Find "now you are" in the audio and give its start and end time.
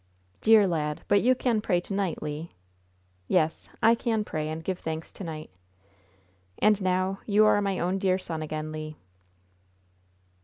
6.81-7.61